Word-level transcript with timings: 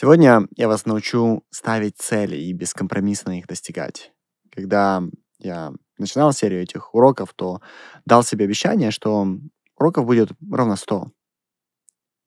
Сегодня 0.00 0.48
я 0.56 0.66
вас 0.66 0.86
научу 0.86 1.44
ставить 1.50 1.98
цели 1.98 2.34
и 2.34 2.54
бескомпромиссно 2.54 3.38
их 3.38 3.46
достигать. 3.46 4.14
Когда 4.50 5.02
я 5.38 5.74
начинал 5.98 6.32
серию 6.32 6.62
этих 6.62 6.94
уроков, 6.94 7.34
то 7.34 7.60
дал 8.06 8.22
себе 8.22 8.46
обещание, 8.46 8.92
что 8.92 9.26
уроков 9.76 10.06
будет 10.06 10.30
ровно 10.50 10.76
100. 10.76 11.08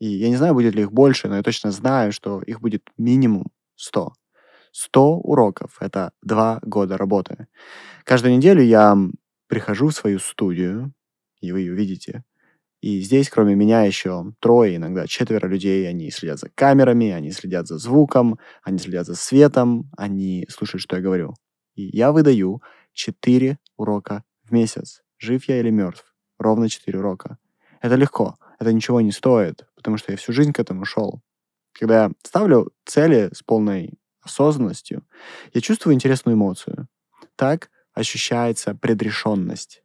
И 0.02 0.06
я 0.06 0.30
не 0.30 0.36
знаю, 0.36 0.54
будет 0.54 0.76
ли 0.76 0.84
их 0.84 0.92
больше, 0.92 1.28
но 1.28 1.38
я 1.38 1.42
точно 1.42 1.72
знаю, 1.72 2.12
что 2.12 2.44
их 2.44 2.62
будет 2.62 2.88
минимум 3.00 3.48
100. 3.74 4.14
100 4.72 5.18
уроков— 5.22 5.78
это 5.80 6.12
два 6.22 6.60
года 6.62 6.96
работы. 6.96 7.48
Каждую 8.04 8.38
неделю 8.38 8.62
я 8.62 8.96
прихожу 9.48 9.88
в 9.88 9.96
свою 9.96 10.20
студию, 10.20 10.94
и 11.42 11.52
вы 11.52 11.62
ее 11.62 11.74
видите, 11.74 12.24
и 12.84 13.00
здесь, 13.00 13.30
кроме 13.30 13.56
меня, 13.56 13.84
еще 13.84 14.34
трое, 14.42 14.76
иногда 14.76 15.08
четверо 15.08 15.48
людей. 15.48 15.88
Они 15.88 16.12
следят 16.12 16.40
за 16.40 16.50
камерами, 16.50 17.12
они 17.12 17.32
следят 17.32 17.66
за 17.66 17.78
звуком, 17.78 18.40
они 18.62 18.78
следят 18.78 19.06
за 19.06 19.16
светом, 19.16 19.90
они 19.96 20.46
слушают, 20.50 20.82
что 20.82 20.98
я 20.98 21.02
говорю. 21.02 21.34
И 21.76 21.84
я 21.98 22.12
выдаю 22.12 22.62
4 22.92 23.58
урока 23.78 24.26
в 24.44 24.52
месяц. 24.52 25.02
Жив 25.18 25.48
я 25.48 25.62
или 25.62 25.70
мертв. 25.70 26.14
Ровно 26.38 26.68
4 26.68 27.00
урока. 27.00 27.38
Это 27.80 27.96
легко. 27.96 28.36
Это 28.60 28.74
ничего 28.74 29.00
не 29.00 29.14
стоит, 29.14 29.66
потому 29.78 29.96
что 29.96 30.12
я 30.12 30.18
всю 30.18 30.34
жизнь 30.34 30.52
к 30.52 30.60
этому 30.60 30.84
шел. 30.84 31.22
Когда 31.72 32.04
я 32.04 32.12
ставлю 32.22 32.74
цели 32.84 33.30
с 33.34 33.44
полной 33.44 33.94
осознанностью, 34.24 35.08
я 35.54 35.62
чувствую 35.62 35.94
интересную 35.94 36.36
эмоцию. 36.36 36.90
Так 37.38 37.70
ощущается 37.94 38.76
предрешенность. 38.76 39.84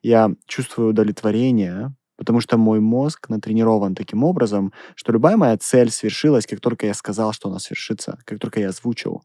Я 0.00 0.30
чувствую 0.46 0.90
удовлетворение, 0.90 1.94
потому 2.18 2.40
что 2.40 2.58
мой 2.58 2.80
мозг 2.80 3.30
натренирован 3.30 3.94
таким 3.94 4.24
образом, 4.24 4.72
что 4.96 5.12
любая 5.12 5.38
моя 5.38 5.56
цель 5.56 5.90
свершилась, 5.90 6.46
как 6.46 6.60
только 6.60 6.86
я 6.86 6.92
сказал, 6.92 7.32
что 7.32 7.48
она 7.48 7.60
свершится, 7.60 8.18
как 8.26 8.40
только 8.40 8.60
я 8.60 8.68
озвучил. 8.68 9.22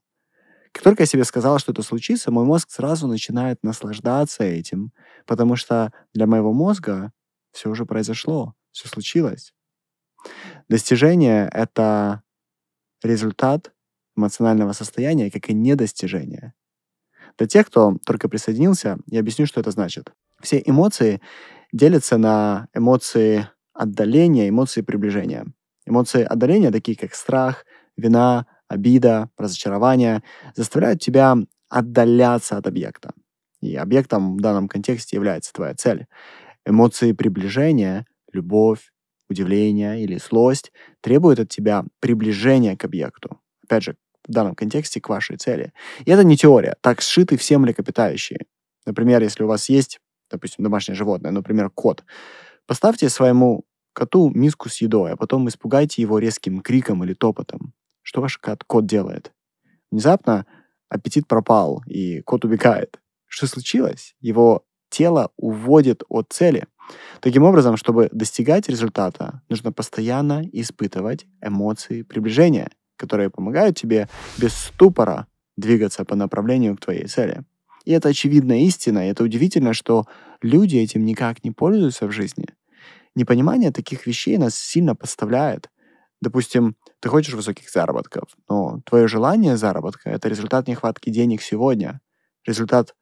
Как 0.72 0.84
только 0.84 1.04
я 1.04 1.08
себе 1.08 1.24
сказал, 1.24 1.60
что 1.60 1.72
это 1.72 1.82
случится, 1.82 2.32
мой 2.32 2.46
мозг 2.46 2.70
сразу 2.72 3.08
начинает 3.08 3.62
наслаждаться 3.64 4.44
этим, 4.44 4.92
потому 5.26 5.56
что 5.56 5.92
для 6.14 6.28
моего 6.28 6.54
мозга 6.54 7.12
все 7.52 7.70
уже 7.70 7.86
произошло, 7.86 8.54
все 8.72 8.88
случилось. 8.88 9.54
Достижение— 10.70 11.50
это 11.54 12.24
результат 13.04 13.72
эмоционального 14.16 14.74
состояния, 14.74 15.32
как 15.32 15.50
и 15.50 15.54
недостижение. 15.54 16.54
Для 17.38 17.48
тех, 17.48 17.68
кто 17.68 17.98
только 18.06 18.30
присоединился, 18.30 18.98
я 19.08 19.20
объясню, 19.20 19.46
что 19.48 19.60
это 19.60 19.72
значит. 19.72 20.14
Все 20.42 20.62
эмоции 20.64 21.22
делятся 21.74 22.18
на 22.18 22.68
эмоции 22.74 23.50
отдаления, 23.74 24.48
эмоции 24.48 24.82
приближения. 24.82 25.46
Эмоции 25.86 26.24
отдаления, 26.24 26.72
такие 26.72 26.96
как 26.96 27.14
страх, 27.14 27.66
вина, 27.98 28.46
обида, 28.70 29.30
разочарование, 29.38 30.24
заставляют 30.56 31.02
тебя 31.02 31.36
отдаляться 31.70 32.58
от 32.58 32.68
объекта. 32.68 33.12
И 33.62 33.76
объектом 33.76 34.38
в 34.38 34.42
данном 34.42 34.70
контексте 34.70 35.18
является 35.18 35.52
твоя 35.52 35.74
цель. 35.74 36.06
Эмоции 36.66 37.12
приближения, 37.12 38.06
любовь, 38.32 38.92
удивление 39.30 40.02
или 40.04 40.18
злость 40.18 40.72
требуют 41.02 41.40
от 41.40 41.50
тебя 41.50 41.84
приближения 42.00 42.78
к 42.78 42.86
объекту. 42.86 43.42
Опять 43.64 43.84
же, 43.84 43.96
в 44.28 44.32
данном 44.32 44.56
контексте 44.56 45.02
к 45.02 45.10
вашей 45.10 45.38
цели. 45.38 45.74
И 46.06 46.12
это 46.12 46.24
не 46.24 46.38
теория. 46.38 46.76
Так 46.82 47.02
сшиты 47.02 47.36
все 47.38 47.58
млекопитающие. 47.58 48.40
Например, 48.86 49.22
если 49.22 49.44
у 49.44 49.48
вас 49.48 49.70
есть 49.70 50.00
допустим, 50.34 50.64
домашнее 50.64 50.96
животное, 50.96 51.32
например, 51.32 51.70
кот, 51.70 52.04
поставьте 52.66 53.10
своему 53.10 53.66
коту 53.94 54.30
миску 54.30 54.70
с 54.70 54.78
едой, 54.82 55.14
а 55.14 55.16
потом 55.16 55.48
испугайте 55.48 56.02
его 56.02 56.20
резким 56.20 56.62
криком 56.62 57.04
или 57.04 57.14
топотом. 57.14 57.74
Что 58.02 58.22
ваш 58.22 58.38
кот, 58.38 58.64
кот 58.64 58.86
делает? 58.86 59.32
Внезапно 59.92 60.46
аппетит 60.90 61.28
пропал, 61.28 61.84
и 61.88 62.22
кот 62.22 62.46
убегает. 62.46 63.00
Что 63.28 63.48
случилось? 63.48 64.16
Его 64.20 64.66
тело 64.90 65.32
уводит 65.38 66.04
от 66.10 66.28
цели. 66.32 66.68
Таким 67.22 67.44
образом, 67.44 67.78
чтобы 67.78 68.10
достигать 68.12 68.70
результата, 68.70 69.42
нужно 69.50 69.72
постоянно 69.72 70.44
испытывать 70.52 71.26
эмоции 71.42 72.04
приближения, 72.04 72.70
которые 72.98 73.30
помогают 73.30 73.78
тебе 73.78 74.10
без 74.38 74.54
ступора 74.54 75.28
двигаться 75.58 76.06
по 76.06 76.16
направлению 76.16 76.76
к 76.76 76.82
твоей 76.82 77.08
цели. 77.08 77.44
И 77.84 77.92
это 77.92 78.10
очевидная 78.10 78.60
истина, 78.60 79.06
и 79.06 79.12
это 79.12 79.24
удивительно, 79.24 79.74
что 79.74 80.06
люди 80.42 80.78
этим 80.78 81.06
никак 81.06 81.44
не 81.44 81.52
пользуются 81.52 82.08
в 82.08 82.12
жизни. 82.12 82.48
Непонимание 83.16 83.72
таких 83.72 84.08
вещей 84.08 84.38
нас 84.38 84.56
сильно 84.56 84.96
подставляет. 84.96 85.70
Допустим, 86.22 86.76
ты 87.00 87.10
хочешь 87.10 87.34
высоких 87.34 87.70
заработков, 87.70 88.30
но 88.50 88.82
твое 88.86 89.08
желание 89.08 89.58
заработка— 89.58 90.10
это 90.12 90.30
результат 90.30 90.68
нехватки 90.68 91.10
денег 91.10 91.42
сегодня, 91.42 92.00
результат 92.46 92.96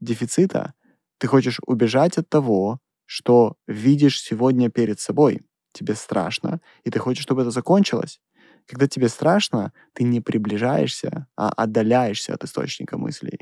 дефицита. 0.00 0.74
Ты 1.18 1.28
хочешь 1.28 1.60
убежать 1.66 2.18
от 2.18 2.28
того, 2.28 2.78
что 3.06 3.56
видишь 3.66 4.20
сегодня 4.20 4.70
перед 4.70 5.00
собой. 5.00 5.40
Тебе 5.72 5.94
страшно, 5.94 6.60
и 6.84 6.90
ты 6.90 6.98
хочешь, 6.98 7.22
чтобы 7.22 7.42
это 7.42 7.50
закончилось. 7.50 8.20
Когда 8.66 8.86
тебе 8.86 9.08
страшно, 9.08 9.72
ты 9.94 10.04
не 10.04 10.20
приближаешься, 10.20 11.26
а 11.36 11.48
отдаляешься 11.48 12.34
от 12.34 12.44
источника 12.44 12.98
мыслей. 12.98 13.38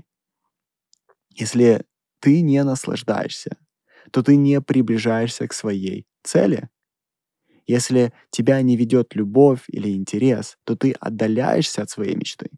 Если 1.35 1.85
ты 2.21 2.43
не 2.43 2.63
наслаждаешься, 2.65 3.57
то 4.13 4.23
ты 4.23 4.37
не 4.37 4.61
приближаешься 4.61 5.47
к 5.49 5.53
своей 5.53 6.07
цели. 6.23 6.69
Если 7.67 8.13
тебя 8.31 8.61
не 8.63 8.77
ведет 8.77 9.15
любовь 9.15 9.63
или 9.69 9.95
интерес, 9.95 10.57
то 10.65 10.77
ты 10.77 10.93
отдаляешься 10.93 11.83
от 11.83 11.91
своей 11.91 12.17
мечты. 12.17 12.51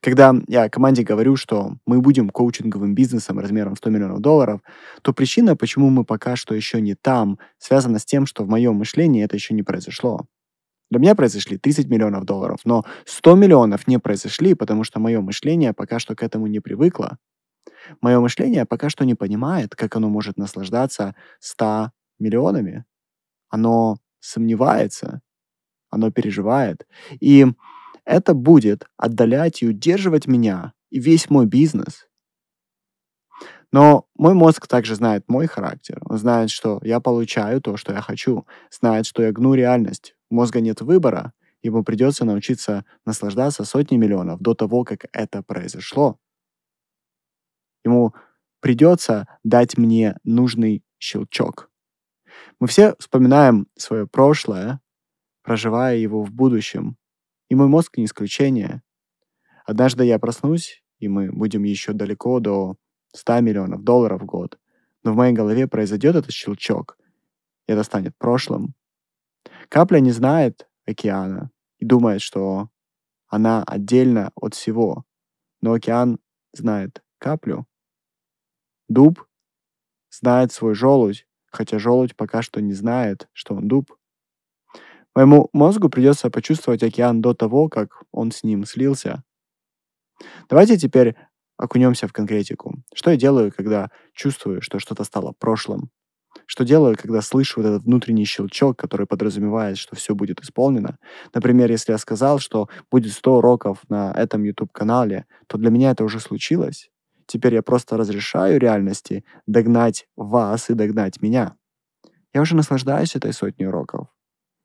Когда 0.00 0.34
я 0.48 0.68
команде 0.70 1.02
говорю, 1.02 1.36
что 1.36 1.76
мы 1.86 2.00
будем 2.00 2.30
коучинговым 2.30 2.94
бизнесом 2.94 3.38
размером 3.38 3.76
100 3.76 3.90
миллионов 3.90 4.20
долларов, 4.20 4.60
то 5.02 5.12
причина, 5.12 5.56
почему 5.56 5.90
мы 5.90 6.04
пока 6.04 6.36
что 6.36 6.54
еще 6.54 6.80
не 6.80 6.94
там, 6.94 7.38
связана 7.58 7.98
с 7.98 8.06
тем, 8.06 8.24
что 8.26 8.44
в 8.44 8.48
моем 8.48 8.76
мышлении 8.76 9.22
это 9.22 9.36
еще 9.36 9.52
не 9.52 9.62
произошло. 9.62 10.26
Для 10.90 11.00
меня 11.00 11.14
произошли 11.14 11.58
30 11.58 11.88
миллионов 11.88 12.24
долларов, 12.24 12.60
но 12.64 12.84
100 13.04 13.36
миллионов 13.36 13.86
не 13.86 13.98
произошли, 13.98 14.54
потому 14.54 14.84
что 14.84 15.00
мое 15.00 15.20
мышление 15.20 15.72
пока 15.74 15.98
что 15.98 16.16
к 16.16 16.22
этому 16.22 16.46
не 16.46 16.60
привыкло. 16.60 17.18
Мое 18.00 18.20
мышление 18.20 18.64
пока 18.66 18.88
что 18.90 19.04
не 19.04 19.14
понимает, 19.14 19.74
как 19.74 19.96
оно 19.96 20.08
может 20.08 20.36
наслаждаться 20.36 21.14
100 21.40 21.90
миллионами. 22.18 22.84
Оно 23.48 23.98
сомневается, 24.20 25.22
оно 25.90 26.10
переживает. 26.10 26.86
И 27.20 27.46
это 28.04 28.34
будет 28.34 28.86
отдалять 28.96 29.62
и 29.62 29.68
удерживать 29.68 30.26
меня 30.26 30.72
и 30.90 31.00
весь 31.00 31.30
мой 31.30 31.46
бизнес. 31.46 32.06
Но 33.72 34.06
мой 34.16 34.34
мозг 34.34 34.66
также 34.66 34.96
знает 34.96 35.24
мой 35.28 35.46
характер. 35.46 36.00
Он 36.04 36.18
знает, 36.18 36.50
что 36.50 36.80
я 36.82 37.00
получаю 37.00 37.60
то, 37.60 37.76
что 37.76 37.92
я 37.92 38.00
хочу. 38.00 38.46
Знает, 38.70 39.06
что 39.06 39.22
я 39.22 39.32
гну 39.32 39.54
реальность. 39.54 40.16
У 40.28 40.34
мозга 40.34 40.60
нет 40.60 40.80
выбора. 40.80 41.32
Ему 41.62 41.84
придется 41.84 42.24
научиться 42.24 42.84
наслаждаться 43.04 43.64
сотней 43.64 43.98
миллионов 43.98 44.40
до 44.40 44.54
того, 44.54 44.84
как 44.84 45.06
это 45.12 45.42
произошло. 45.42 46.18
Ему 47.84 48.14
придется 48.60 49.26
дать 49.42 49.78
мне 49.78 50.16
нужный 50.24 50.84
щелчок. 50.98 51.70
Мы 52.58 52.66
все 52.66 52.94
вспоминаем 52.98 53.66
свое 53.76 54.06
прошлое, 54.06 54.80
проживая 55.42 55.96
его 55.96 56.22
в 56.22 56.30
будущем. 56.30 56.96
И 57.48 57.54
мой 57.54 57.66
мозг 57.66 57.96
не 57.96 58.04
исключение. 58.04 58.82
Однажды 59.64 60.04
я 60.04 60.18
проснусь, 60.18 60.82
и 60.98 61.08
мы 61.08 61.32
будем 61.32 61.64
еще 61.64 61.92
далеко 61.92 62.40
до 62.40 62.76
100 63.14 63.40
миллионов 63.40 63.82
долларов 63.82 64.22
в 64.22 64.26
год. 64.26 64.58
Но 65.02 65.12
в 65.12 65.16
моей 65.16 65.32
голове 65.32 65.66
произойдет 65.66 66.14
этот 66.14 66.32
щелчок, 66.32 66.98
и 67.66 67.72
это 67.72 67.82
станет 67.82 68.16
прошлым. 68.18 68.74
Капля 69.68 70.00
не 70.00 70.10
знает 70.10 70.68
океана 70.86 71.50
и 71.78 71.86
думает, 71.86 72.20
что 72.20 72.68
она 73.26 73.62
отдельно 73.62 74.32
от 74.34 74.54
всего. 74.54 75.04
Но 75.62 75.72
океан 75.72 76.18
знает 76.52 77.02
каплю, 77.18 77.66
Дуб 78.90 79.24
знает 80.10 80.50
свой 80.50 80.74
желудь, 80.74 81.24
хотя 81.46 81.78
желудь 81.78 82.16
пока 82.16 82.42
что 82.42 82.60
не 82.60 82.72
знает, 82.72 83.28
что 83.32 83.54
он 83.54 83.68
дуб. 83.68 83.96
Моему 85.14 85.48
мозгу 85.52 85.88
придется 85.88 86.28
почувствовать 86.28 86.82
океан 86.82 87.20
до 87.22 87.32
того, 87.32 87.68
как 87.68 88.02
он 88.10 88.32
с 88.32 88.42
ним 88.42 88.64
слился. 88.64 89.22
Давайте 90.48 90.76
теперь 90.76 91.14
окунемся 91.56 92.08
в 92.08 92.12
конкретику. 92.12 92.82
Что 92.92 93.12
я 93.12 93.16
делаю, 93.16 93.52
когда 93.56 93.92
чувствую, 94.12 94.60
что 94.60 94.80
что-то 94.80 95.04
стало 95.04 95.34
прошлым? 95.38 95.90
Что 96.46 96.64
делаю, 96.64 96.96
когда 97.00 97.22
слышу 97.22 97.60
вот 97.60 97.68
этот 97.68 97.84
внутренний 97.84 98.24
щелчок, 98.24 98.76
который 98.76 99.06
подразумевает, 99.06 99.78
что 99.78 99.94
все 99.94 100.16
будет 100.16 100.40
исполнено? 100.40 100.98
Например, 101.32 101.70
если 101.70 101.92
я 101.92 101.98
сказал, 101.98 102.40
что 102.40 102.68
будет 102.90 103.12
100 103.12 103.36
уроков 103.36 103.88
на 103.88 104.10
этом 104.10 104.42
YouTube-канале, 104.42 105.26
то 105.46 105.58
для 105.58 105.70
меня 105.70 105.92
это 105.92 106.02
уже 106.02 106.18
случилось. 106.18 106.90
Теперь 107.30 107.54
я 107.54 107.62
просто 107.62 107.96
разрешаю 107.96 108.58
реальности 108.58 109.24
догнать 109.46 110.08
вас 110.16 110.68
и 110.68 110.74
догнать 110.74 111.22
меня. 111.22 111.54
Я 112.34 112.40
уже 112.40 112.56
наслаждаюсь 112.56 113.14
этой 113.14 113.32
сотней 113.32 113.68
уроков. 113.68 114.08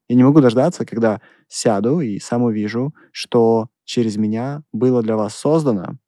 Я 0.10 0.16
не 0.16 0.24
могу 0.24 0.42
дождаться, 0.42 0.84
когда 0.84 1.22
сяду 1.48 2.00
и 2.00 2.18
сам 2.18 2.42
увижу, 2.42 2.96
что 3.12 3.70
через 3.84 4.18
меня 4.18 4.64
было 4.74 5.04
для 5.04 5.16
вас 5.16 5.36
создано. 5.36 6.00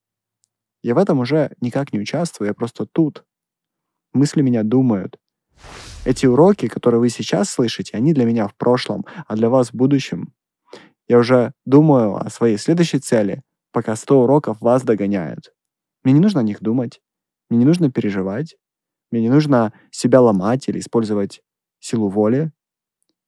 Я 0.82 0.96
в 0.96 0.98
этом 0.98 1.20
уже 1.20 1.52
никак 1.62 1.94
не 1.94 2.00
участвую, 2.00 2.48
я 2.48 2.56
просто 2.56 2.88
тут. 2.88 3.24
Мысли 4.14 4.42
меня 4.42 4.64
думают. 4.64 5.20
Эти 6.06 6.26
уроки, 6.26 6.68
которые 6.68 7.00
вы 7.00 7.10
сейчас 7.10 7.52
слышите, 7.52 7.96
они 7.96 8.14
для 8.14 8.26
меня 8.26 8.48
в 8.48 8.56
прошлом, 8.56 9.06
а 9.28 9.36
для 9.36 9.50
вас 9.50 9.70
в 9.70 9.76
будущем. 9.76 10.34
Я 11.08 11.20
уже 11.20 11.54
думаю 11.66 12.16
о 12.16 12.28
своей 12.32 12.58
следующей 12.58 12.98
цели, 12.98 13.44
пока 13.72 13.96
100 13.96 14.24
уроков 14.24 14.60
вас 14.60 14.82
догоняют. 14.82 15.54
Мне 16.04 16.14
не 16.14 16.20
нужно 16.20 16.42
о 16.42 16.44
них 16.44 16.62
думать, 16.62 17.02
мне 17.50 17.60
не 17.60 17.66
нужно 17.66 17.92
переживать, 17.92 18.58
мне 19.12 19.22
не 19.22 19.30
нужно 19.30 19.74
себя 19.92 20.22
ломать 20.22 20.68
или 20.68 20.80
использовать 20.80 21.42
силу 21.80 22.10
воли. 22.10 22.52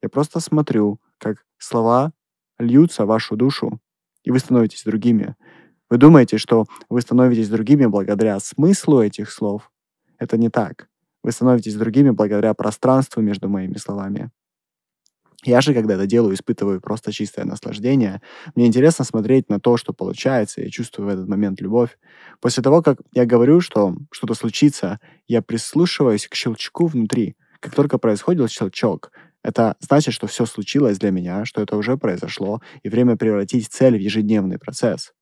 Я 0.02 0.08
просто 0.08 0.40
смотрю, 0.40 1.00
как 1.18 1.44
слова 1.58 2.12
льются 2.58 3.04
в 3.04 3.08
вашу 3.08 3.36
душу, 3.36 3.80
и 4.22 4.30
вы 4.30 4.38
становитесь 4.38 4.84
другими. 4.84 5.36
Вы 5.88 5.98
думаете, 5.98 6.38
что 6.38 6.66
вы 6.88 7.00
становитесь 7.00 7.48
другими 7.48 7.86
благодаря 7.86 8.38
смыслу 8.38 9.02
этих 9.02 9.30
слов? 9.30 9.70
Это 10.18 10.36
не 10.36 10.50
так. 10.50 10.88
Вы 11.22 11.32
становитесь 11.32 11.74
другими 11.74 12.10
благодаря 12.10 12.54
пространству 12.54 13.22
между 13.22 13.48
моими 13.48 13.76
словами. 13.76 14.30
Я 15.42 15.62
же, 15.62 15.72
когда 15.72 15.94
это 15.94 16.06
делаю, 16.06 16.34
испытываю 16.34 16.80
просто 16.80 17.12
чистое 17.12 17.46
наслаждение. 17.46 18.20
Мне 18.54 18.66
интересно 18.66 19.04
смотреть 19.04 19.48
на 19.48 19.58
то, 19.58 19.78
что 19.78 19.94
получается. 19.94 20.60
Я 20.60 20.68
чувствую 20.68 21.06
в 21.06 21.10
этот 21.10 21.28
момент 21.28 21.60
любовь. 21.62 21.98
После 22.40 22.62
того, 22.62 22.82
как 22.82 22.98
я 23.14 23.24
говорю, 23.24 23.60
что 23.60 23.96
что-то 24.10 24.34
случится, 24.34 25.00
я 25.28 25.40
прислушиваюсь 25.40 26.28
к 26.28 26.34
щелчку 26.34 26.86
внутри. 26.86 27.36
Как 27.60 27.74
только 27.74 27.96
происходит 27.98 28.50
щелчок, 28.50 29.12
это 29.42 29.76
значит, 29.80 30.12
что 30.12 30.26
все 30.26 30.44
случилось 30.44 30.98
для 30.98 31.10
меня, 31.10 31.46
что 31.46 31.62
это 31.62 31.76
уже 31.76 31.96
произошло, 31.96 32.60
и 32.82 32.90
время 32.90 33.16
превратить 33.16 33.68
цель 33.68 33.96
в 33.96 34.00
ежедневный 34.00 34.58
процесс. 34.58 35.14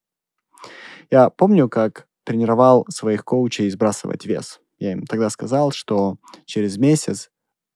Я 1.11 1.31
помню, 1.31 1.69
как 1.69 2.06
тренировал 2.25 2.85
своих 2.91 3.25
коучей 3.25 3.71
сбрасывать 3.71 4.26
вес. 4.26 4.61
Я 4.79 4.93
им 4.93 5.06
тогда 5.06 5.31
сказал, 5.31 5.71
что 5.71 6.19
через 6.44 6.76
месяц 6.76 7.31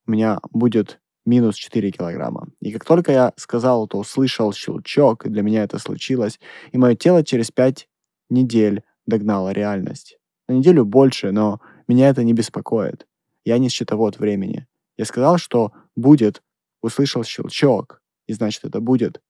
у 0.06 0.10
меня 0.10 0.40
будет 0.50 1.00
минус 1.24 1.56
4 1.56 1.90
килограмма. 1.90 2.48
И 2.60 2.72
как 2.72 2.84
только 2.84 3.12
я 3.12 3.32
сказал, 3.36 3.86
то 3.86 3.98
услышал 3.98 4.52
щелчок, 4.52 5.26
и 5.26 5.28
для 5.28 5.42
меня 5.42 5.62
это 5.62 5.78
случилось, 5.78 6.40
и 6.72 6.78
мое 6.78 6.94
тело 6.94 7.24
через 7.24 7.50
5 7.50 7.88
недель 8.30 8.82
догнало 9.06 9.50
реальность. 9.52 10.18
На 10.48 10.54
неделю 10.54 10.84
больше, 10.84 11.32
но 11.32 11.60
меня 11.88 12.08
это 12.08 12.24
не 12.24 12.32
беспокоит. 12.32 13.06
Я 13.44 13.58
не 13.58 13.68
счетовод 13.68 14.18
времени. 14.18 14.66
Я 14.96 15.04
сказал, 15.04 15.38
что 15.38 15.72
будет, 15.96 16.42
услышал 16.82 17.24
щелчок, 17.24 18.02
и 18.26 18.32
значит 18.32 18.64
это 18.64 18.80
будет. 18.80 19.20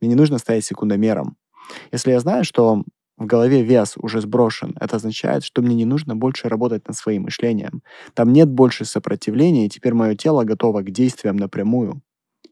Мне 0.00 0.10
не 0.10 0.14
нужно 0.14 0.38
стоять 0.38 0.64
секундомером. 0.64 1.36
Если 1.92 2.10
я 2.12 2.20
знаю, 2.20 2.44
что 2.44 2.84
в 3.18 3.26
голове 3.26 3.62
вес 3.62 3.94
уже 3.96 4.20
сброшен, 4.20 4.76
это 4.80 4.96
означает, 4.96 5.44
что 5.44 5.62
мне 5.62 5.74
не 5.74 5.84
нужно 5.86 6.16
больше 6.16 6.48
работать 6.48 6.86
над 6.88 6.96
своим 6.96 7.22
мышлением. 7.24 7.82
Там 8.14 8.32
нет 8.32 8.48
больше 8.50 8.84
сопротивления, 8.84 9.66
и 9.66 9.70
теперь 9.70 9.94
мое 9.94 10.14
тело 10.16 10.44
готово 10.44 10.82
к 10.82 10.90
действиям 10.90 11.36
напрямую. 11.36 12.02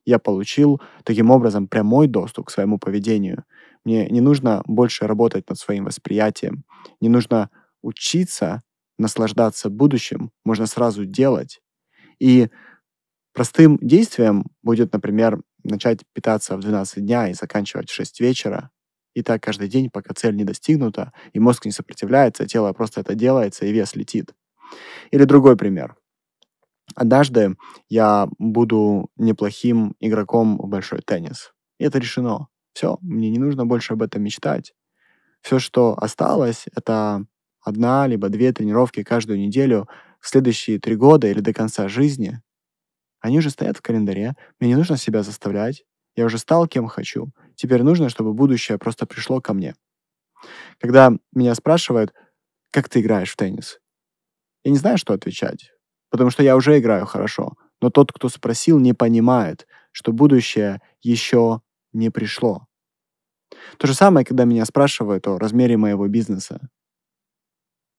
Я 0.06 0.18
получил 0.18 0.80
таким 1.04 1.30
образом 1.30 1.68
прямой 1.68 2.08
доступ 2.08 2.46
к 2.46 2.50
своему 2.50 2.78
поведению. 2.78 3.44
Мне 3.84 4.06
не 4.08 4.20
нужно 4.20 4.62
больше 4.66 5.06
работать 5.06 5.48
над 5.48 5.58
своим 5.58 5.84
восприятием. 5.84 6.64
Не 7.00 7.08
нужно 7.08 7.50
учиться 7.82 8.62
наслаждаться 8.98 9.70
будущим. 9.70 10.30
Можно 10.44 10.66
сразу 10.66 11.04
делать. 11.06 11.60
И 12.20 12.48
простым 13.34 13.78
действием 13.80 14.46
будет, 14.62 14.92
например, 14.92 15.40
начать 15.64 16.00
питаться 16.14 16.56
в 16.56 16.60
12 16.60 17.04
дня 17.04 17.28
и 17.30 17.34
заканчивать 17.34 17.90
в 17.90 17.94
6 17.94 18.20
вечера. 18.20 18.70
И 19.14 19.22
так 19.22 19.42
каждый 19.42 19.68
день, 19.68 19.90
пока 19.90 20.12
цель 20.14 20.36
не 20.36 20.44
достигнута, 20.44 21.12
и 21.32 21.38
мозг 21.38 21.64
не 21.64 21.72
сопротивляется, 21.72 22.46
тело 22.46 22.72
просто 22.72 23.00
это 23.00 23.14
делается, 23.14 23.64
и 23.64 23.72
вес 23.72 23.94
летит. 23.94 24.34
Или 25.10 25.24
другой 25.24 25.56
пример. 25.56 25.96
Однажды 26.94 27.56
я 27.88 28.28
буду 28.38 29.08
неплохим 29.16 29.94
игроком 30.00 30.58
в 30.58 30.68
большой 30.68 31.00
теннис. 31.00 31.52
И 31.78 31.84
это 31.84 31.98
решено. 31.98 32.48
Все, 32.72 32.98
мне 33.00 33.30
не 33.30 33.38
нужно 33.38 33.66
больше 33.66 33.94
об 33.94 34.02
этом 34.02 34.22
мечтать. 34.22 34.74
Все, 35.40 35.58
что 35.58 35.94
осталось, 35.96 36.66
это 36.74 37.24
одна 37.60 38.06
либо 38.06 38.28
две 38.28 38.52
тренировки 38.52 39.02
каждую 39.02 39.38
неделю 39.38 39.88
в 40.20 40.28
следующие 40.28 40.78
три 40.78 40.96
года 40.96 41.26
или 41.28 41.40
до 41.40 41.52
конца 41.52 41.88
жизни. 41.88 42.40
Они 43.20 43.38
уже 43.38 43.50
стоят 43.50 43.76
в 43.76 43.82
календаре, 43.82 44.34
мне 44.58 44.70
не 44.70 44.76
нужно 44.76 44.96
себя 44.96 45.22
заставлять. 45.22 45.84
Я 46.16 46.26
уже 46.26 46.38
стал 46.38 46.66
кем 46.66 46.86
хочу. 46.86 47.30
Теперь 47.56 47.82
нужно, 47.82 48.08
чтобы 48.08 48.32
будущее 48.34 48.78
просто 48.78 49.06
пришло 49.06 49.40
ко 49.40 49.54
мне. 49.54 49.74
Когда 50.78 51.12
меня 51.32 51.54
спрашивают, 51.54 52.12
как 52.70 52.88
ты 52.88 53.00
играешь 53.00 53.32
в 53.32 53.36
теннис, 53.36 53.80
я 54.64 54.70
не 54.72 54.78
знаю, 54.78 54.98
что 54.98 55.14
отвечать, 55.14 55.72
потому 56.10 56.30
что 56.30 56.42
я 56.42 56.56
уже 56.56 56.78
играю 56.78 57.06
хорошо. 57.06 57.54
Но 57.80 57.90
тот, 57.90 58.12
кто 58.12 58.28
спросил, 58.28 58.78
не 58.80 58.94
понимает, 58.94 59.66
что 59.92 60.12
будущее 60.12 60.80
еще 61.02 61.60
не 61.92 62.10
пришло. 62.10 62.66
То 63.78 63.86
же 63.86 63.94
самое, 63.94 64.24
когда 64.26 64.44
меня 64.44 64.64
спрашивают 64.64 65.26
о 65.26 65.38
размере 65.38 65.76
моего 65.76 66.06
бизнеса. 66.08 66.60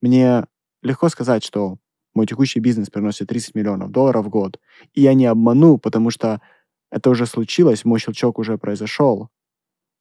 Мне 0.02 0.46
легко 0.82 1.10
сказать, 1.10 1.44
что 1.44 1.78
мой 2.14 2.26
текущий 2.28 2.60
бизнес 2.60 2.90
приносит 2.90 3.28
30 3.28 3.56
миллионов 3.56 3.92
долларов 3.92 4.26
в 4.26 4.30
год, 4.30 4.60
и 4.94 5.02
я 5.02 5.14
не 5.14 5.26
обману, 5.26 5.78
потому 5.78 6.10
что 6.12 6.42
это 6.92 7.10
уже 7.10 7.26
случилось, 7.26 7.86
мой 7.86 8.00
щелчок 8.00 8.40
уже 8.40 8.58
произошел. 8.58 9.30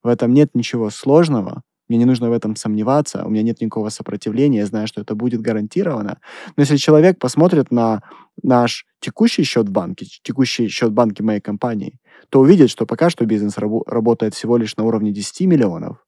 В 0.04 0.08
этом 0.08 0.34
нет 0.34 0.50
ничего 0.54 0.90
сложного. 0.90 1.62
Мне 1.88 1.98
не 1.98 2.04
нужно 2.04 2.30
в 2.30 2.32
этом 2.32 2.56
сомневаться, 2.56 3.24
у 3.26 3.30
меня 3.30 3.42
нет 3.42 3.60
никакого 3.60 3.90
сопротивления, 3.90 4.60
я 4.60 4.66
знаю, 4.66 4.86
что 4.86 5.02
это 5.02 5.14
будет 5.14 5.42
гарантировано. 5.42 6.18
Но 6.56 6.60
если 6.62 6.76
человек 6.76 7.18
посмотрит 7.18 7.70
на 7.70 8.02
наш 8.42 8.86
текущий 9.00 9.44
счет 9.44 9.68
в 9.68 9.72
банке, 9.72 10.06
текущий 10.22 10.68
счет 10.68 10.90
в 10.90 10.94
банке 10.94 11.22
моей 11.22 11.40
компании, 11.40 11.98
то 12.30 12.40
увидит, 12.40 12.70
что 12.70 12.86
пока 12.86 13.10
что 13.10 13.26
бизнес 13.26 13.58
рабо- 13.58 13.82
работает 13.86 14.34
всего 14.34 14.56
лишь 14.56 14.76
на 14.76 14.84
уровне 14.84 15.12
10 15.12 15.46
миллионов. 15.46 15.98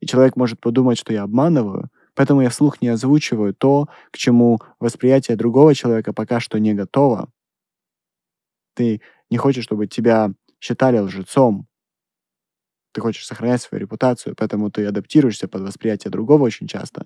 И 0.00 0.06
человек 0.06 0.36
может 0.36 0.58
подумать, 0.60 0.98
что 0.98 1.12
я 1.12 1.22
обманываю, 1.22 1.90
поэтому 2.14 2.40
я 2.40 2.48
вслух 2.48 2.80
не 2.80 2.88
озвучиваю 2.88 3.54
то, 3.54 3.88
к 4.10 4.16
чему 4.16 4.58
восприятие 4.80 5.36
другого 5.36 5.74
человека 5.74 6.14
пока 6.14 6.40
что 6.40 6.58
не 6.58 6.72
готово. 6.72 7.28
Ты 8.74 9.02
не 9.30 9.36
хочешь, 9.36 9.64
чтобы 9.64 9.86
тебя 9.86 10.30
считали 10.60 10.98
лжецом, 10.98 11.66
ты 12.96 13.02
хочешь 13.02 13.26
сохранять 13.26 13.60
свою 13.60 13.82
репутацию, 13.82 14.34
поэтому 14.38 14.70
ты 14.70 14.86
адаптируешься 14.86 15.48
под 15.48 15.60
восприятие 15.62 16.10
другого 16.10 16.44
очень 16.44 16.66
часто. 16.66 17.04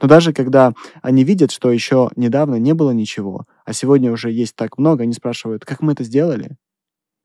Но 0.00 0.08
даже 0.08 0.32
когда 0.32 0.74
они 1.02 1.24
видят, 1.24 1.50
что 1.52 1.72
еще 1.72 2.10
недавно 2.16 2.56
не 2.56 2.74
было 2.74 2.92
ничего, 2.92 3.46
а 3.64 3.72
сегодня 3.72 4.12
уже 4.12 4.30
есть 4.30 4.56
так 4.56 4.78
много, 4.78 5.02
они 5.04 5.14
спрашивают, 5.14 5.64
как 5.64 5.82
мы 5.82 5.92
это 5.94 6.04
сделали? 6.04 6.56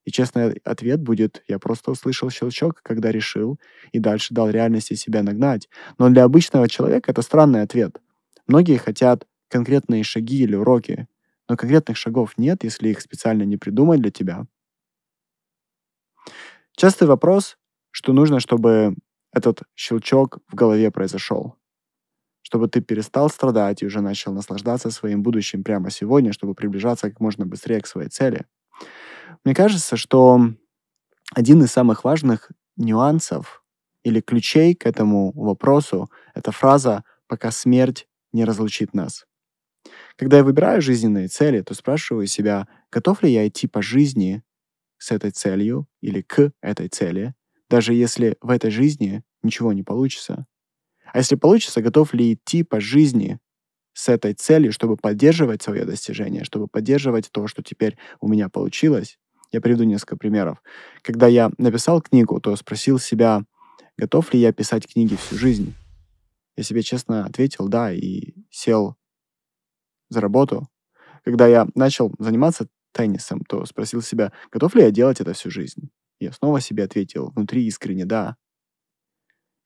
И 0.06 0.12
честный 0.12 0.54
ответ 0.66 1.02
будет, 1.02 1.44
я 1.48 1.60
просто 1.60 1.92
услышал 1.92 2.30
щелчок, 2.32 2.82
когда 2.84 3.12
решил, 3.12 3.60
и 3.92 4.00
дальше 4.00 4.34
дал 4.34 4.50
реальности 4.50 4.96
себя 4.96 5.24
нагнать. 5.24 5.70
Но 6.00 6.10
для 6.10 6.24
обычного 6.24 6.70
человека 6.70 7.12
это 7.12 7.22
странный 7.22 7.62
ответ. 7.62 8.02
Многие 8.48 8.78
хотят 8.78 9.28
конкретные 9.50 10.04
шаги 10.04 10.44
или 10.44 10.56
уроки, 10.56 11.08
но 11.50 11.58
конкретных 11.58 11.98
шагов 11.98 12.34
нет, 12.38 12.64
если 12.64 12.90
их 12.90 13.02
специально 13.02 13.44
не 13.44 13.58
придумать 13.58 14.02
для 14.02 14.12
тебя. 14.12 14.46
Частый 16.76 17.08
вопрос, 17.08 17.58
что 17.92 18.14
нужно, 18.14 18.40
чтобы 18.40 18.96
этот 19.34 19.64
щелчок 19.76 20.40
в 20.48 20.56
голове 20.56 20.92
произошел. 20.92 21.56
Чтобы 22.42 22.68
ты 22.68 22.82
перестал 22.82 23.30
страдать 23.30 23.82
и 23.82 23.86
уже 23.86 24.02
начал 24.02 24.34
наслаждаться 24.34 24.92
своим 24.92 25.24
будущим 25.24 25.64
прямо 25.64 25.90
сегодня, 25.90 26.34
чтобы 26.34 26.56
приближаться 26.56 27.10
как 27.10 27.20
можно 27.20 27.46
быстрее 27.46 27.82
к 27.82 27.88
своей 27.88 28.10
цели. 28.10 28.46
Мне 29.46 29.56
кажется, 29.56 29.96
что 29.96 30.42
один 31.34 31.64
из 31.64 31.72
самых 31.72 32.04
важных 32.04 32.52
нюансов 32.76 33.64
или 34.04 34.20
ключей 34.20 34.76
к 34.76 34.86
этому 34.86 35.32
вопросу— 35.34 36.10
это 36.34 36.52
фраза 36.52 37.04
«пока 37.28 37.52
смерть 37.52 38.08
не 38.34 38.44
разлучит 38.44 38.94
нас». 38.94 39.26
Когда 40.18 40.38
я 40.38 40.44
выбираю 40.44 40.82
жизненные 40.82 41.28
цели, 41.28 41.62
то 41.62 41.74
спрашиваю 41.74 42.28
себя, 42.28 42.68
готов 42.92 43.24
ли 43.24 43.32
я 43.32 43.48
идти 43.48 43.68
по 43.68 43.82
жизни 43.82 44.44
с 44.98 45.12
этой 45.12 45.32
целью 45.32 45.88
или 46.02 46.22
к 46.22 46.52
этой 46.62 46.90
цели, 46.90 47.34
даже 47.72 47.94
если 47.94 48.36
в 48.42 48.50
этой 48.50 48.70
жизни 48.70 49.24
ничего 49.44 49.72
не 49.72 49.82
получится. 49.82 50.46
А 51.14 51.20
если 51.20 51.36
получится, 51.36 51.82
готов 51.82 52.14
ли 52.14 52.34
идти 52.34 52.64
по 52.64 52.82
жизни 52.82 53.40
с 53.94 54.10
этой 54.10 54.34
целью, 54.34 54.74
чтобы 54.74 54.98
поддерживать 54.98 55.62
свое 55.62 55.86
достижение, 55.86 56.44
чтобы 56.44 56.68
поддерживать 56.68 57.32
то, 57.32 57.48
что 57.48 57.64
теперь 57.64 57.98
у 58.20 58.28
меня 58.28 58.50
получилось. 58.50 59.18
Я 59.54 59.62
приведу 59.62 59.86
несколько 59.86 60.18
примеров. 60.18 60.62
Когда 61.02 61.28
я 61.28 61.50
написал 61.58 62.02
книгу, 62.02 62.42
то 62.42 62.56
спросил 62.58 63.00
себя, 63.00 63.44
готов 63.98 64.34
ли 64.34 64.42
я 64.42 64.52
писать 64.52 64.92
книги 64.92 65.16
всю 65.16 65.38
жизнь. 65.38 65.74
Я 66.58 66.64
себе 66.64 66.84
честно 66.84 67.26
ответил 67.26 67.70
«да» 67.70 67.94
и 67.94 68.34
сел 68.50 68.98
за 70.10 70.20
работу. 70.20 70.68
Когда 71.24 71.48
я 71.48 71.68
начал 71.76 72.14
заниматься 72.20 72.68
теннисом, 72.92 73.42
то 73.48 73.66
спросил 73.66 74.02
себя, 74.02 74.34
готов 74.52 74.76
ли 74.76 74.84
я 74.84 74.92
делать 74.92 75.22
это 75.22 75.32
всю 75.34 75.50
жизнь. 75.50 75.90
Я 76.22 76.32
снова 76.32 76.62
себе 76.62 76.84
ответил 76.84 77.32
внутри 77.32 77.66
искренне 77.66 78.06
«да». 78.06 78.38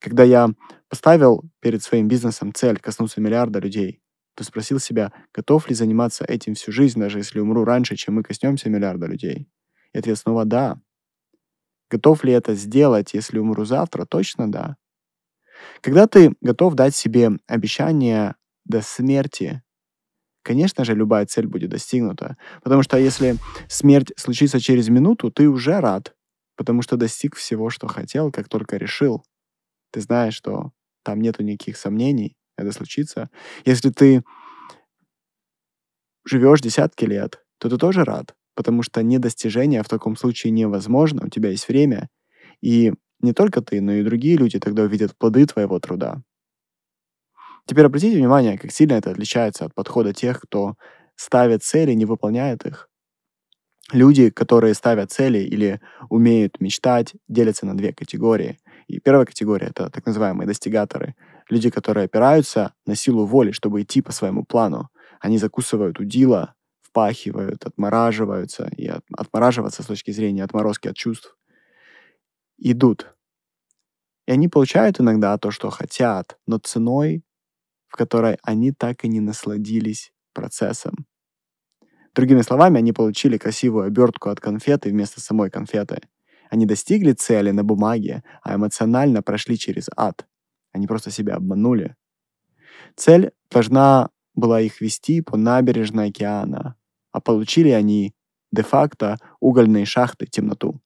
Когда 0.00 0.24
я 0.24 0.48
поставил 0.88 1.44
перед 1.60 1.82
своим 1.82 2.08
бизнесом 2.08 2.54
цель 2.54 2.78
коснуться 2.78 3.20
миллиарда 3.20 3.58
людей, 3.58 4.00
то 4.34 4.42
спросил 4.42 4.78
себя, 4.78 5.12
готов 5.34 5.68
ли 5.68 5.74
заниматься 5.74 6.24
этим 6.24 6.54
всю 6.54 6.72
жизнь, 6.72 6.98
даже 6.98 7.18
если 7.18 7.40
умру 7.40 7.64
раньше, 7.64 7.94
чем 7.96 8.14
мы 8.14 8.22
коснемся 8.22 8.70
миллиарда 8.70 9.06
людей. 9.06 9.48
И 9.92 9.98
ответ 9.98 10.18
снова 10.18 10.46
«да». 10.46 10.80
Готов 11.90 12.24
ли 12.24 12.32
это 12.32 12.54
сделать, 12.54 13.12
если 13.12 13.38
умру 13.38 13.64
завтра? 13.66 14.06
Точно 14.06 14.50
да. 14.50 14.76
Когда 15.82 16.06
ты 16.06 16.34
готов 16.40 16.74
дать 16.74 16.96
себе 16.96 17.32
обещание 17.46 18.34
до 18.64 18.80
смерти, 18.80 19.62
конечно 20.42 20.84
же, 20.84 20.94
любая 20.94 21.26
цель 21.26 21.46
будет 21.46 21.70
достигнута. 21.70 22.38
Потому 22.62 22.82
что 22.82 22.96
если 22.96 23.36
смерть 23.68 24.12
случится 24.16 24.58
через 24.58 24.88
минуту, 24.88 25.30
ты 25.30 25.48
уже 25.48 25.80
рад, 25.80 26.15
потому 26.56 26.82
что 26.82 26.96
достиг 26.96 27.36
всего, 27.36 27.70
что 27.70 27.86
хотел, 27.86 28.32
как 28.32 28.48
только 28.48 28.76
решил. 28.76 29.24
Ты 29.92 30.00
знаешь, 30.00 30.34
что 30.34 30.72
там 31.04 31.20
нету 31.22 31.42
никаких 31.42 31.76
сомнений, 31.78 32.36
это 32.58 32.72
случится. 32.72 33.30
Если 33.64 33.90
ты 33.90 34.24
живешь 36.24 36.60
десятки 36.60 37.04
лет, 37.04 37.42
то 37.58 37.68
ты 37.68 37.78
тоже 37.78 38.04
рад, 38.04 38.34
потому 38.54 38.82
что 38.82 39.02
недостижение 39.02 39.82
в 39.82 39.88
таком 39.88 40.16
случае 40.16 40.50
невозможно, 40.50 41.24
у 41.26 41.28
тебя 41.30 41.50
есть 41.50 41.68
время, 41.68 42.08
и 42.60 42.92
не 43.20 43.32
только 43.32 43.62
ты, 43.62 43.80
но 43.80 43.92
и 43.92 44.02
другие 44.04 44.36
люди 44.36 44.58
тогда 44.60 44.82
увидят 44.82 45.16
плоды 45.16 45.46
твоего 45.46 45.78
труда. 45.80 46.22
Теперь 47.66 47.86
обратите 47.86 48.16
внимание, 48.16 48.58
как 48.58 48.70
сильно 48.72 48.94
это 48.94 49.10
отличается 49.10 49.64
от 49.64 49.74
подхода 49.74 50.12
тех, 50.12 50.40
кто 50.40 50.74
ставит 51.16 51.62
цели, 51.64 51.92
не 51.92 52.04
выполняет 52.04 52.64
их. 52.66 52.88
Люди, 53.92 54.30
которые 54.30 54.74
ставят 54.74 55.12
цели 55.12 55.38
или 55.38 55.80
умеют 56.08 56.60
мечтать, 56.60 57.14
делятся 57.28 57.66
на 57.66 57.76
две 57.76 57.92
категории. 57.92 58.58
И 58.88 58.98
первая 58.98 59.26
категория— 59.26 59.66
это 59.70 59.90
так 59.90 60.04
называемые 60.06 60.46
достигаторы. 60.46 61.14
Люди, 61.48 61.70
которые 61.70 62.06
опираются 62.06 62.74
на 62.84 62.96
силу 62.96 63.26
воли, 63.26 63.52
чтобы 63.52 63.82
идти 63.82 64.02
по 64.02 64.10
своему 64.12 64.44
плану. 64.44 64.88
Они 65.20 65.38
закусывают 65.38 66.00
удила, 66.00 66.54
впахивают, 66.82 67.64
отмораживаются. 67.64 68.68
И 68.76 68.88
от, 68.88 69.04
отмораживаться 69.16 69.84
с 69.84 69.86
точки 69.86 70.10
зрения 70.10 70.42
отморозки 70.42 70.88
от 70.88 70.96
чувств. 70.96 71.36
Идут. 72.58 73.14
И 74.26 74.32
они 74.32 74.48
получают 74.48 75.00
иногда 75.00 75.38
то, 75.38 75.52
что 75.52 75.70
хотят, 75.70 76.38
но 76.46 76.58
ценой, 76.58 77.22
в 77.86 77.96
которой 77.96 78.38
они 78.42 78.72
так 78.72 79.04
и 79.04 79.08
не 79.08 79.20
насладились 79.20 80.12
процессом. 80.32 81.06
Другими 82.16 82.40
словами, 82.40 82.78
они 82.78 82.94
получили 82.94 83.36
красивую 83.36 83.84
обертку 83.84 84.30
от 84.30 84.40
конфеты 84.40 84.88
вместо 84.88 85.20
самой 85.20 85.50
конфеты. 85.50 86.00
Они 86.48 86.64
достигли 86.64 87.12
цели 87.12 87.50
на 87.50 87.62
бумаге, 87.62 88.22
а 88.42 88.54
эмоционально 88.54 89.22
прошли 89.22 89.58
через 89.58 89.88
ад. 89.94 90.26
Они 90.72 90.86
просто 90.86 91.10
себя 91.10 91.34
обманули. 91.34 91.94
Цель 92.96 93.32
должна 93.50 94.08
была 94.34 94.62
их 94.62 94.80
вести 94.80 95.20
по 95.20 95.36
набережной 95.36 96.08
океана, 96.08 96.76
а 97.12 97.20
получили 97.20 97.68
они 97.68 98.14
де-факто 98.50 99.18
угольные 99.40 99.84
шахты, 99.84 100.24
темноту. 100.24 100.80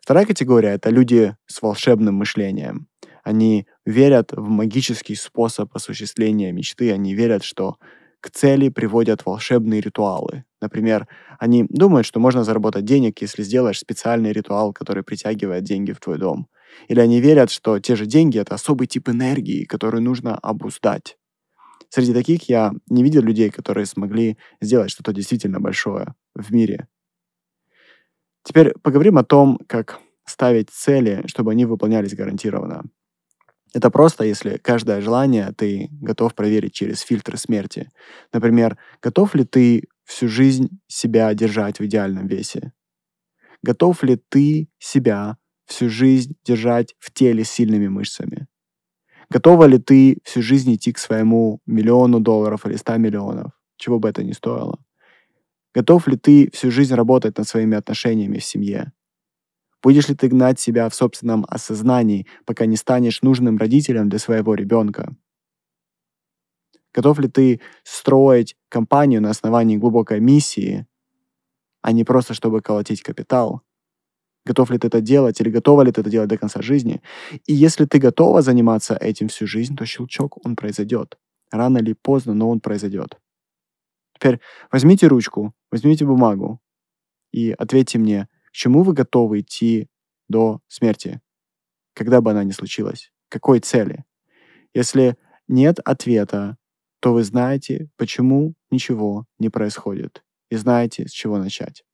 Вторая 0.00 0.24
категория— 0.24 0.68
это 0.74 0.90
люди 0.90 1.36
с 1.46 1.60
волшебным 1.60 2.14
мышлением. 2.14 2.86
Они 3.24 3.66
верят 3.84 4.30
в 4.32 4.48
магический 4.48 5.16
способ 5.16 5.74
осуществления 5.74 6.52
мечты, 6.52 6.92
они 6.92 7.14
верят, 7.14 7.42
что 7.42 7.76
к 8.20 8.30
цели 8.30 8.68
приводят 8.68 9.24
волшебные 9.24 9.80
ритуалы. 9.80 10.44
Например, 10.60 11.06
они 11.38 11.64
думают, 11.68 12.06
что 12.06 12.20
можно 12.20 12.44
заработать 12.44 12.84
денег, 12.84 13.20
если 13.22 13.42
сделаешь 13.42 13.78
специальный 13.78 14.32
ритуал, 14.32 14.72
который 14.72 15.02
притягивает 15.02 15.64
деньги 15.64 15.92
в 15.92 16.00
твой 16.00 16.18
дом. 16.18 16.48
Или 16.88 17.00
они 17.00 17.20
верят, 17.20 17.50
что 17.50 17.78
те 17.78 17.96
же 17.96 18.06
деньги— 18.06 18.38
это 18.40 18.54
особый 18.54 18.86
тип 18.86 19.08
энергии, 19.08 19.64
который 19.64 20.00
нужно 20.00 20.36
обуздать. 20.36 21.16
Среди 21.90 22.12
таких 22.12 22.48
я 22.48 22.72
не 22.88 23.02
видел 23.02 23.22
людей, 23.22 23.50
которые 23.50 23.86
смогли 23.86 24.36
сделать 24.60 24.90
что-то 24.90 25.12
действительно 25.12 25.60
большое 25.60 26.14
в 26.34 26.52
мире. 26.52 26.88
Теперь 28.44 28.72
поговорим 28.82 29.18
о 29.18 29.24
том, 29.24 29.58
как 29.66 30.00
ставить 30.24 30.70
цели, 30.70 31.24
чтобы 31.26 31.52
они 31.52 31.64
выполнялись 31.64 32.14
гарантированно. 32.14 32.84
Это 33.74 33.90
просто, 33.90 34.24
если 34.24 34.56
каждое 34.56 35.00
желание 35.00 35.52
ты 35.56 35.88
готов 36.00 36.34
проверить 36.34 36.72
через 36.72 37.00
фильтры 37.00 37.36
смерти. 37.36 37.90
Например, 38.32 38.78
готов 39.02 39.34
ли 39.34 39.44
ты 39.44 39.84
всю 40.04 40.28
жизнь 40.28 40.80
себя 40.86 41.32
держать 41.34 41.78
в 41.78 41.84
идеальном 41.84 42.26
весе? 42.26 42.72
Готов 43.62 44.02
ли 44.02 44.16
ты 44.28 44.68
себя 44.78 45.36
всю 45.66 45.90
жизнь 45.90 46.36
держать 46.44 46.94
в 46.98 47.12
теле 47.12 47.44
сильными 47.44 47.88
мышцами? 47.88 48.46
Готова 49.30 49.64
ли 49.66 49.78
ты 49.78 50.18
всю 50.24 50.42
жизнь 50.42 50.74
идти 50.74 50.92
к 50.92 50.98
своему 50.98 51.60
миллиону 51.66 52.20
долларов 52.20 52.66
или 52.66 52.76
ста 52.76 52.96
миллионов, 52.98 53.52
чего 53.76 53.98
бы 53.98 54.08
это 54.08 54.24
ни 54.24 54.32
стоило? 54.32 54.78
Готов 55.74 56.08
ли 56.08 56.16
ты 56.18 56.50
всю 56.52 56.70
жизнь 56.70 56.94
работать 56.94 57.38
над 57.38 57.48
своими 57.48 57.76
отношениями 57.76 58.38
в 58.38 58.44
семье? 58.44 58.92
Будешь 59.88 60.06
ли 60.06 60.14
ты 60.14 60.28
гнать 60.28 60.60
себя 60.60 60.86
в 60.90 60.94
собственном 60.94 61.46
осознании, 61.48 62.26
пока 62.44 62.66
не 62.66 62.76
станешь 62.76 63.22
нужным 63.22 63.56
родителем 63.56 64.10
для 64.10 64.18
своего 64.18 64.54
ребенка? 64.54 65.16
Готов 66.92 67.18
ли 67.20 67.28
ты 67.28 67.62
строить 67.84 68.54
компанию 68.68 69.22
на 69.22 69.30
основании 69.30 69.78
глубокой 69.78 70.20
миссии, 70.20 70.86
а 71.80 71.92
не 71.92 72.04
просто 72.04 72.34
чтобы 72.34 72.60
колотить 72.60 73.00
капитал? 73.00 73.62
Готов 74.44 74.70
ли 74.70 74.78
ты 74.78 74.88
это 74.88 75.00
делать 75.00 75.40
или 75.40 75.48
готова 75.48 75.80
ли 75.80 75.90
ты 75.90 76.02
это 76.02 76.10
делать 76.10 76.28
до 76.28 76.36
конца 76.36 76.60
жизни? 76.60 77.00
И 77.46 77.54
если 77.54 77.86
ты 77.86 77.98
готова 77.98 78.42
заниматься 78.42 78.94
этим 78.94 79.28
всю 79.28 79.46
жизнь, 79.46 79.74
то 79.74 79.86
щелчок, 79.86 80.44
он 80.44 80.54
произойдет. 80.54 81.16
Рано 81.50 81.78
или 81.78 81.94
поздно, 81.94 82.34
но 82.34 82.50
он 82.50 82.60
произойдет. 82.60 83.18
Теперь 84.12 84.40
возьмите 84.70 85.06
ручку, 85.06 85.54
возьмите 85.70 86.04
бумагу 86.04 86.60
и 87.32 87.52
ответьте 87.52 87.98
мне, 87.98 88.28
чему 88.58 88.82
вы 88.82 88.92
готовы 88.92 89.40
идти 89.40 89.88
до 90.28 90.60
смерти, 90.66 91.20
когда 91.94 92.20
бы 92.20 92.32
она 92.32 92.42
ни 92.42 92.50
случилась? 92.50 93.12
Какой 93.28 93.60
цели? 93.60 94.04
Если 94.74 95.16
нет 95.46 95.78
ответа, 95.84 96.56
то 97.00 97.12
вы 97.12 97.22
знаете, 97.22 97.88
почему 97.96 98.54
ничего 98.70 99.26
не 99.38 99.48
происходит, 99.48 100.24
и 100.50 100.56
знаете, 100.56 101.06
с 101.06 101.12
чего 101.12 101.38
начать. 101.38 101.84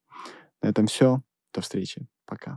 На 0.62 0.68
этом 0.68 0.86
все. 0.86 1.22
До 1.52 1.60
встречи. 1.60 2.08
Пока. 2.24 2.52